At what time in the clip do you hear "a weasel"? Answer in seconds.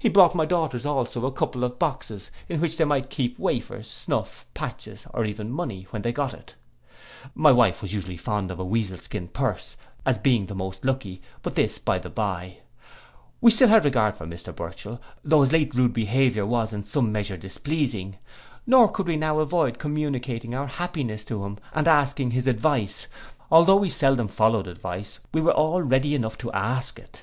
8.58-8.98